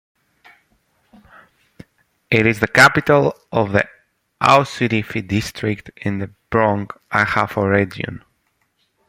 [2.31, 3.87] It is the capital of the
[4.41, 8.25] Asutifi District in the Brong Ahafo Region.